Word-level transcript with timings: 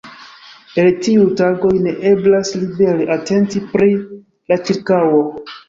En 0.83 0.87
tiuj 1.07 1.25
tagoj, 1.41 1.73
ne 1.89 1.93
eblas 2.13 2.55
libere 2.63 3.07
atenti 3.19 3.65
pri 3.77 3.93
la 4.03 4.61
ĉirkaŭo. 4.67 5.25